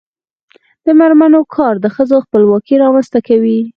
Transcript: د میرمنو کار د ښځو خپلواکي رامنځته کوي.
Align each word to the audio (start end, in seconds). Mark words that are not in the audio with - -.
د 0.85 0.87
میرمنو 0.99 1.41
کار 1.55 1.73
د 1.81 1.85
ښځو 1.95 2.17
خپلواکي 2.25 2.75
رامنځته 2.83 3.19
کوي. 3.27 3.59